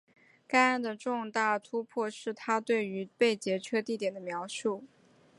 [0.47, 4.83] 该案的重大突破是她对于被劫车地点的描述。